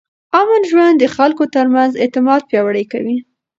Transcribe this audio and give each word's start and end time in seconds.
امن 0.39 0.61
ژوند 0.69 0.95
د 0.99 1.05
خلکو 1.15 1.43
ترمنځ 1.55 1.91
اعتماد 2.03 2.41
پیاوړی 2.49 2.85
کوي. 2.91 3.17